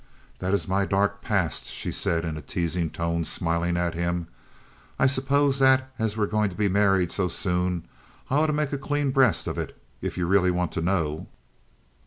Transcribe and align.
"That's 0.39 0.67
my 0.67 0.83
dark 0.87 1.21
past," 1.21 1.67
she 1.67 1.91
said 1.91 2.25
in 2.25 2.35
a 2.35 2.41
teasing 2.41 2.89
tone, 2.89 3.23
smiling 3.23 3.77
at 3.77 3.93
him. 3.93 4.25
"I 4.97 5.05
suppose 5.05 5.59
that 5.59 5.91
as 5.99 6.17
we're 6.17 6.25
going 6.25 6.49
to 6.49 6.55
be 6.55 6.67
married 6.67 7.11
so 7.11 7.27
soon 7.27 7.85
I 8.27 8.37
ought 8.37 8.47
to 8.47 8.53
make 8.53 8.73
a 8.73 8.79
clean 8.79 9.11
breast 9.11 9.45
of 9.45 9.59
it, 9.59 9.79
if 10.01 10.17
you 10.17 10.25
really 10.25 10.49
want 10.49 10.71
to 10.71 10.81
know." 10.81 11.27